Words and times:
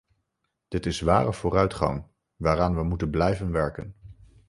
Dit 0.67 0.85
is 0.85 1.01
ware 1.01 1.33
vooruitgang, 1.33 2.07
waaraan 2.35 2.75
we 2.75 2.83
moeten 2.83 3.09
blijven 3.09 3.51
werken. 3.51 3.95